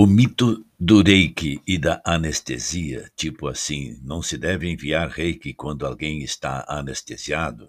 [0.00, 5.84] O mito do reiki e da anestesia, tipo assim, não se deve enviar reiki quando
[5.84, 7.68] alguém está anestesiado.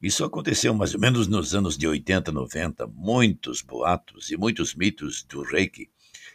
[0.00, 2.86] Isso aconteceu mais ou menos nos anos de 80, 90.
[2.86, 5.90] Muitos boatos e muitos mitos do reiki,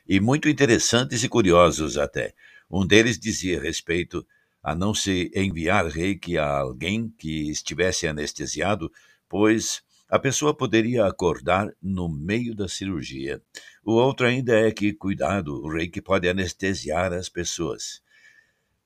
[0.07, 2.35] e muito interessantes e curiosos até.
[2.69, 4.23] Um deles dizia respeito
[4.61, 8.91] a não se enviar reiki a alguém que estivesse anestesiado,
[9.27, 13.41] pois a pessoa poderia acordar no meio da cirurgia.
[13.83, 18.01] O outro ainda é que, cuidado, o reiki pode anestesiar as pessoas.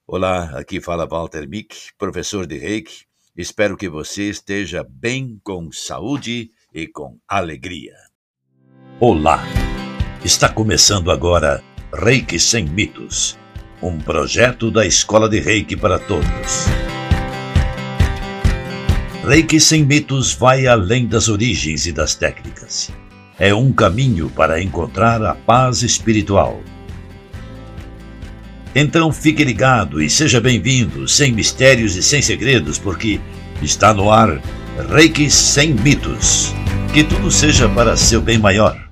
[0.08, 3.06] Olá, aqui fala Walter Mick, professor de reiki.
[3.36, 7.96] Espero que você esteja bem com saúde e com alegria.
[9.00, 9.44] Olá!
[10.24, 11.64] Está começando agora
[11.94, 13.40] Reiki Sem Mitos
[13.82, 17.01] um projeto da Escola de Reiki para Todos.
[19.32, 22.92] Reiki sem mitos vai além das origens e das técnicas.
[23.40, 26.62] É um caminho para encontrar a paz espiritual.
[28.76, 33.22] Então fique ligado e seja bem-vindo, sem mistérios e sem segredos, porque
[33.62, 34.42] está no ar
[34.90, 36.52] Reiki sem mitos.
[36.94, 38.92] Que tudo seja para seu bem maior.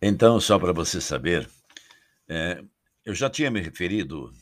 [0.00, 1.46] Então, só para você saber,
[2.26, 2.62] é,
[3.04, 4.32] eu já tinha me referido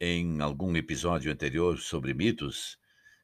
[0.00, 2.78] em algum episódio anterior sobre mitos,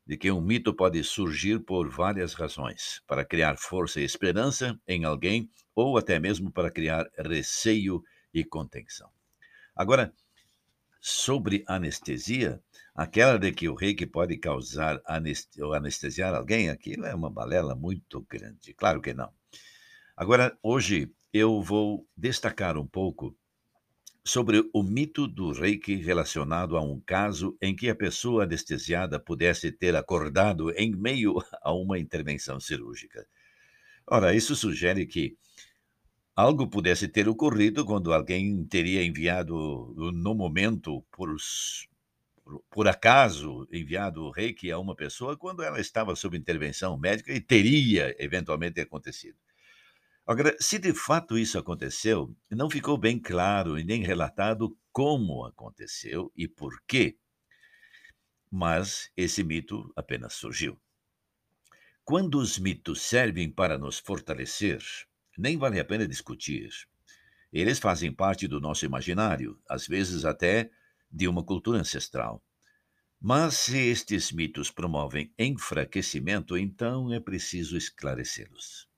[0.06, 5.04] de que um mito pode surgir por várias razões, para criar força e esperança em
[5.04, 8.02] alguém ou até mesmo para criar receio
[8.34, 9.10] e contenção.
[9.74, 10.12] Agora,
[11.00, 12.62] sobre anestesia,
[12.94, 15.00] aquela de que o reiki pode causar
[15.60, 18.74] ou anestesiar alguém, aquilo é uma balela muito grande.
[18.74, 19.32] Claro que não.
[20.16, 23.36] Agora, hoje eu vou destacar um pouco
[24.24, 29.72] sobre o mito do reiki relacionado a um caso em que a pessoa anestesiada pudesse
[29.72, 33.26] ter acordado em meio a uma intervenção cirúrgica.
[34.06, 35.36] Ora, isso sugere que
[36.36, 41.34] algo pudesse ter ocorrido quando alguém teria enviado, no momento, por,
[42.70, 47.40] por acaso, enviado o reiki a uma pessoa quando ela estava sob intervenção médica e
[47.40, 49.36] teria eventualmente acontecido.
[50.24, 56.32] Agora, se de fato isso aconteceu, não ficou bem claro e nem relatado como aconteceu
[56.36, 57.18] e por quê.
[58.48, 60.80] Mas esse mito apenas surgiu.
[62.04, 64.80] Quando os mitos servem para nos fortalecer,
[65.36, 66.70] nem vale a pena discutir.
[67.52, 70.70] Eles fazem parte do nosso imaginário, às vezes até
[71.10, 72.44] de uma cultura ancestral.
[73.20, 78.91] Mas se estes mitos promovem enfraquecimento, então é preciso esclarecê-los.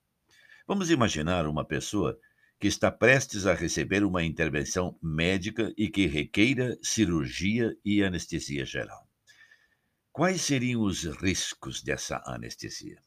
[0.66, 2.18] Vamos imaginar uma pessoa
[2.58, 9.06] que está prestes a receber uma intervenção médica e que requeira cirurgia e anestesia geral.
[10.10, 13.02] Quais seriam os riscos dessa anestesia?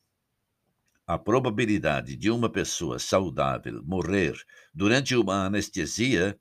[1.08, 4.36] A probabilidade de uma pessoa saudável morrer
[4.72, 6.38] durante uma anestesia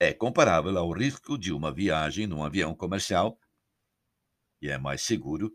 [0.00, 3.38] é comparável ao risco de uma viagem num avião comercial
[4.62, 5.52] e é mais seguro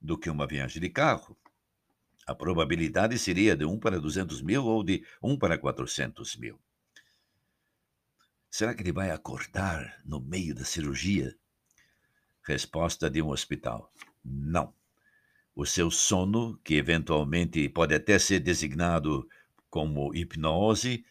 [0.00, 1.36] do que uma viagem de carro.
[2.28, 6.60] A probabilidade seria de 1 para 200 mil ou de 1 para 400 mil.
[8.50, 11.34] Será que ele vai acordar no meio da cirurgia?
[12.42, 13.90] Resposta de um hospital:
[14.22, 14.74] não.
[15.56, 19.26] O seu sono, que eventualmente pode até ser designado
[19.70, 21.06] como hipnose,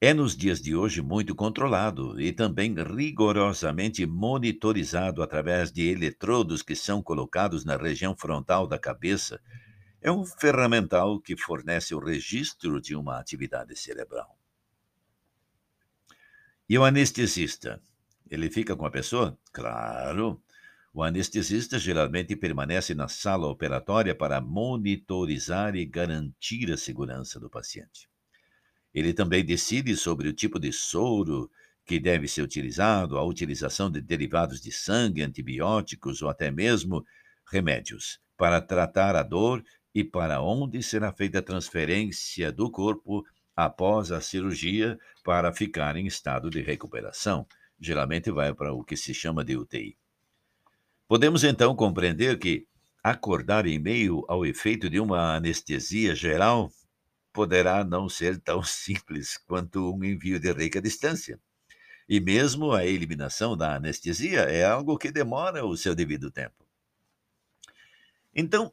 [0.00, 6.74] é nos dias de hoje muito controlado e também rigorosamente monitorizado através de eletrodos que
[6.74, 9.38] são colocados na região frontal da cabeça
[10.04, 14.38] é um ferramental que fornece o registro de uma atividade cerebral.
[16.68, 17.80] E o anestesista?
[18.30, 19.38] Ele fica com a pessoa?
[19.50, 20.42] Claro.
[20.92, 28.06] O anestesista geralmente permanece na sala operatória para monitorizar e garantir a segurança do paciente.
[28.92, 31.50] Ele também decide sobre o tipo de soro
[31.82, 37.02] que deve ser utilizado, a utilização de derivados de sangue, antibióticos ou até mesmo
[37.50, 43.24] remédios para tratar a dor e para onde será feita a transferência do corpo
[43.54, 47.46] após a cirurgia para ficar em estado de recuperação.
[47.78, 49.96] Geralmente vai para o que se chama de UTI.
[51.06, 52.66] Podemos então compreender que
[53.02, 56.72] acordar em meio ao efeito de uma anestesia geral
[57.32, 61.38] poderá não ser tão simples quanto um envio de reiki à distância.
[62.08, 66.66] E mesmo a eliminação da anestesia é algo que demora o seu devido tempo.
[68.34, 68.72] Então,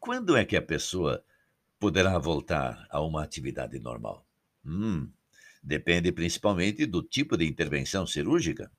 [0.00, 1.22] quando é que a pessoa
[1.78, 4.26] poderá voltar a uma atividade normal?
[4.64, 5.10] Hum,
[5.62, 8.72] depende principalmente do tipo de intervenção cirúrgica.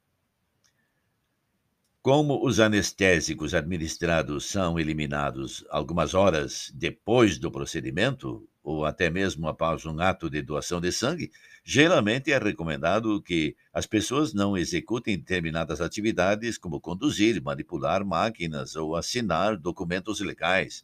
[2.01, 9.85] Como os anestésicos administrados são eliminados algumas horas depois do procedimento, ou até mesmo após
[9.85, 11.31] um ato de doação de sangue,
[11.63, 18.95] geralmente é recomendado que as pessoas não executem determinadas atividades, como conduzir, manipular máquinas ou
[18.95, 20.83] assinar documentos legais.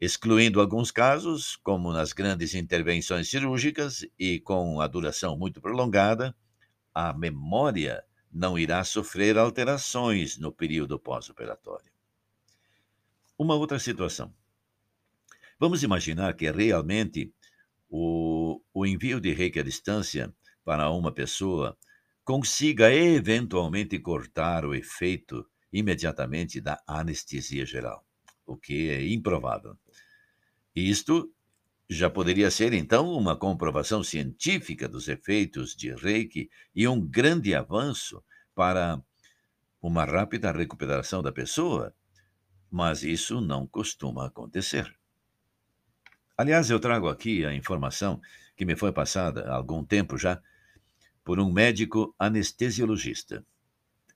[0.00, 6.36] Excluindo alguns casos, como nas grandes intervenções cirúrgicas e com a duração muito prolongada,
[6.94, 11.90] a memória não irá sofrer alterações no período pós-operatório.
[13.38, 14.34] Uma outra situação.
[15.58, 17.32] Vamos imaginar que realmente
[17.88, 21.76] o, o envio de reiki à distância para uma pessoa
[22.22, 28.05] consiga eventualmente cortar o efeito imediatamente da anestesia geral,
[28.46, 29.76] o que é improvável.
[30.74, 31.32] Isto
[31.88, 38.22] já poderia ser, então, uma comprovação científica dos efeitos de reiki e um grande avanço
[38.54, 39.00] para
[39.80, 41.94] uma rápida recuperação da pessoa,
[42.70, 44.92] mas isso não costuma acontecer.
[46.36, 48.20] Aliás, eu trago aqui a informação
[48.56, 50.42] que me foi passada há algum tempo já
[51.24, 53.44] por um médico anestesiologista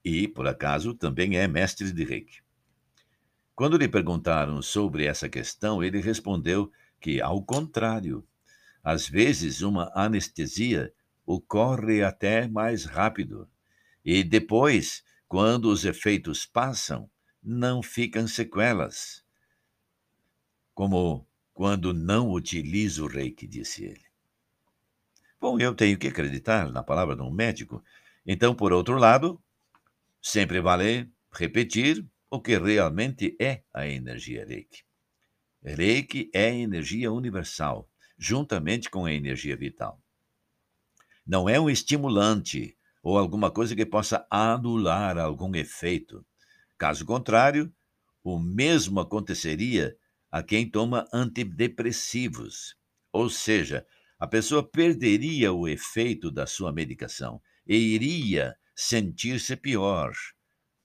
[0.05, 2.43] e, por acaso, também é mestre de reiki.
[3.55, 6.71] Quando lhe perguntaram sobre essa questão, ele respondeu
[7.01, 8.27] que, ao contrário,
[8.83, 10.93] às vezes uma anestesia
[11.27, 13.49] ocorre até mais rápido
[14.05, 17.11] e depois, quando os efeitos passam,
[17.43, 19.25] não ficam sequelas,
[20.75, 24.05] como quando não utilizo o reiki, disse ele.
[25.41, 27.83] Bom, eu tenho que acreditar na palavra de um médico.
[28.27, 29.43] Então, por outro lado,
[30.21, 34.85] sempre vale repetir o que realmente é a energia reiki.
[35.63, 40.01] Reiki é energia universal, juntamente com a energia vital.
[41.27, 46.25] Não é um estimulante ou alguma coisa que possa anular algum efeito.
[46.79, 47.73] Caso contrário,
[48.23, 49.97] o mesmo aconteceria
[50.31, 52.77] a quem toma antidepressivos.
[53.13, 53.85] Ou seja,
[54.19, 60.13] a pessoa perderia o efeito da sua medicação e iria sentir-se pior,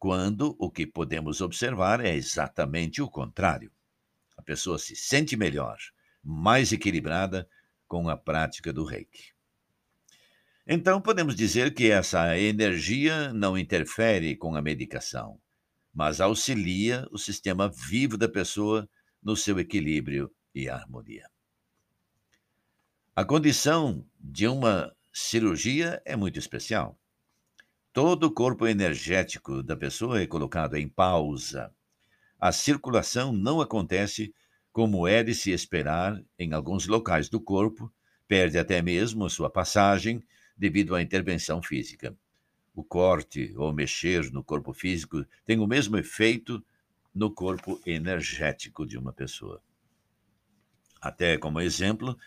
[0.05, 3.71] quando o que podemos observar é exatamente o contrário.
[4.37, 5.79] A pessoa se sente melhor,
[6.23, 7.49] mais equilibrada
[7.87, 9.33] com a prática do reiki.
[10.67, 15.41] Então, podemos dizer que essa energia não interfere com a medicação,
[15.91, 18.87] mas auxilia o sistema vivo da pessoa
[19.23, 21.27] no seu equilíbrio e harmonia.
[23.15, 26.95] A condição de uma cirurgia é muito especial.
[27.95, 31.73] Todo o corpo energético da pessoa é colocado em pausa.
[32.37, 34.35] A circulação não acontece
[34.73, 37.89] como é de se esperar em alguns locais do corpo,
[38.27, 40.21] perde até mesmo a sua passagem
[40.57, 42.13] devido à intervenção física.
[42.75, 46.61] O corte ou mexer no corpo físico tem o mesmo efeito
[47.13, 49.61] no corpo energético de uma pessoa.
[50.99, 52.19] Até como exemplo,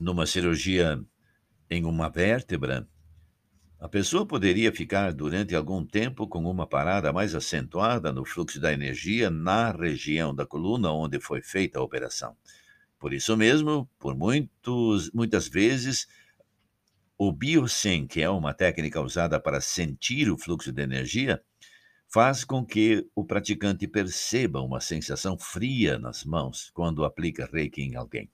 [0.00, 0.98] numa cirurgia
[1.68, 2.88] em uma vértebra,
[3.78, 8.72] a pessoa poderia ficar durante algum tempo com uma parada mais acentuada no fluxo da
[8.72, 12.34] energia na região da coluna onde foi feita a operação.
[12.98, 16.06] Por isso mesmo, por muitos, muitas vezes,
[17.18, 21.42] o biosyn, que é uma técnica usada para sentir o fluxo de energia,
[22.08, 27.94] faz com que o praticante perceba uma sensação fria nas mãos quando aplica reiki em
[27.94, 28.30] alguém.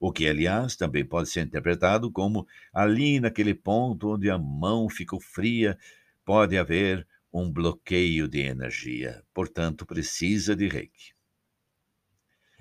[0.00, 5.20] O que, aliás, também pode ser interpretado como ali naquele ponto onde a mão ficou
[5.20, 5.76] fria,
[6.24, 11.12] pode haver um bloqueio de energia, portanto, precisa de reiki.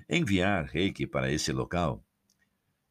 [0.10, 2.04] Enviar reiki para esse local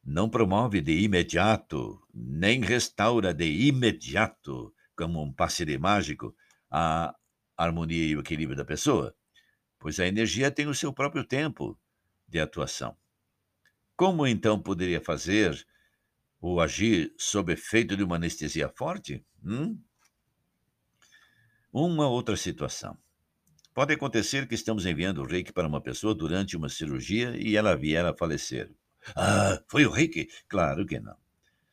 [0.03, 6.33] não promove de imediato, nem restaura de imediato, como um passe de mágico,
[6.71, 7.13] a
[7.57, 9.13] harmonia e o equilíbrio da pessoa?
[9.77, 11.77] Pois a energia tem o seu próprio tempo
[12.25, 12.95] de atuação.
[13.97, 15.65] Como então poderia fazer
[16.39, 19.25] ou agir sob efeito de uma anestesia forte?
[19.43, 19.77] Hum?
[21.73, 22.97] Uma outra situação.
[23.73, 27.75] Pode acontecer que estamos enviando o reiki para uma pessoa durante uma cirurgia e ela
[27.75, 28.71] vier a falecer.
[29.15, 30.29] Ah, foi o reiki?
[30.47, 31.17] Claro que não.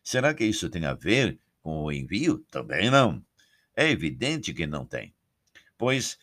[0.03, 2.39] Será que isso tem a ver com o envio?
[2.51, 3.25] Também não.
[3.77, 5.15] É evidente que não tem
[5.79, 6.19] pois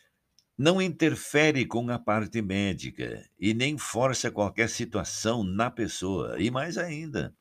[0.61, 6.39] não interfere com a parte médica e nem força qualquer situação na pessoa.
[6.39, 7.33] E mais ainda,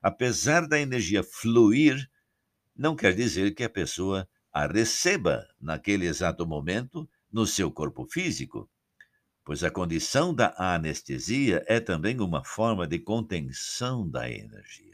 [0.00, 2.08] apesar da energia fluir,
[2.76, 8.70] não quer dizer que a pessoa a receba naquele exato momento no seu corpo físico,
[9.44, 14.87] pois a condição da anestesia é também uma forma de contenção da energia.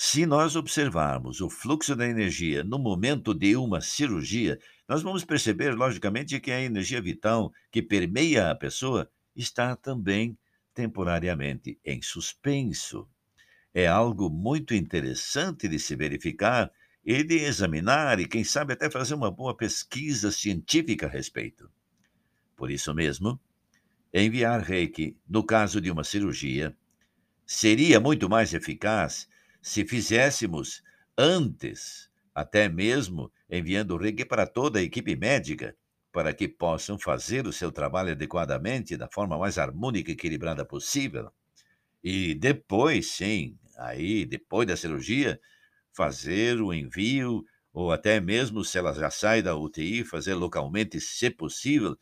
[0.00, 4.56] Se nós observarmos o fluxo da energia no momento de uma cirurgia,
[4.88, 10.38] nós vamos perceber, logicamente, que a energia vital que permeia a pessoa está também
[10.72, 13.08] temporariamente em suspenso.
[13.74, 16.70] É algo muito interessante de se verificar
[17.04, 21.68] e de examinar, e quem sabe até fazer uma boa pesquisa científica a respeito.
[22.54, 23.40] Por isso mesmo,
[24.14, 26.76] enviar reiki, no caso de uma cirurgia,
[27.44, 29.26] seria muito mais eficaz
[29.60, 30.82] se fizéssemos
[31.16, 35.76] antes, até mesmo enviando reiki para toda a equipe médica,
[36.12, 41.30] para que possam fazer o seu trabalho adequadamente, da forma mais harmônica e equilibrada possível.
[42.02, 45.40] E depois, sim, aí, depois da cirurgia,
[45.92, 51.30] fazer o envio, ou até mesmo, se ela já sai da UTI, fazer localmente, se
[51.30, 51.96] possível,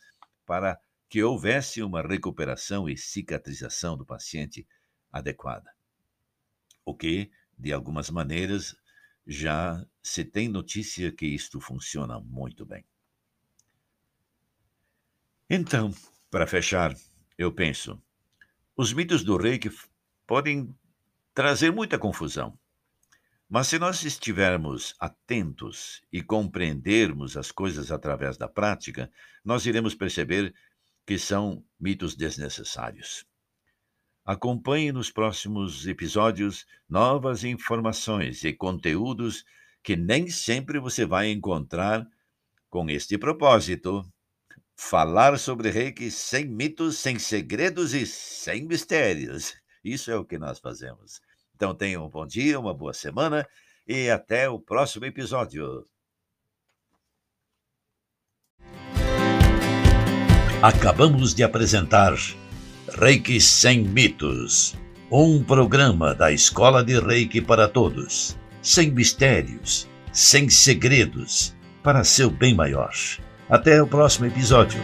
[0.44, 4.66] para que houvesse uma recuperação e cicatrização do paciente
[5.12, 5.70] adequada.
[6.84, 8.76] O que, de algumas maneiras,
[9.26, 12.84] já se tem notícia que isto funciona muito bem.
[15.48, 15.94] Então,
[16.30, 16.94] para fechar,
[17.38, 18.00] eu penso,
[18.76, 19.70] os mitos do reiki
[20.26, 20.74] podem
[21.32, 22.58] trazer muita confusão.
[23.48, 29.10] Mas se nós estivermos atentos e compreendermos as coisas através da prática,
[29.44, 30.52] nós iremos perceber
[31.06, 33.24] que são mitos desnecessários.
[34.26, 39.44] Acompanhe nos próximos episódios novas informações e conteúdos
[39.84, 42.04] que nem sempre você vai encontrar
[42.68, 44.04] com este propósito.
[44.74, 49.54] Falar sobre reiki sem mitos, sem segredos e sem mistérios.
[49.84, 51.20] Isso é o que nós fazemos.
[51.54, 53.46] Então tenham um bom dia, uma boa semana
[53.86, 55.86] e até o próximo episódio.
[60.60, 62.12] Acabamos de apresentar
[62.98, 64.74] Reiki Sem Mitos,
[65.12, 72.54] um programa da Escola de Reiki para Todos, sem mistérios, sem segredos, para seu bem
[72.54, 72.90] maior.
[73.50, 74.80] Até o próximo episódio.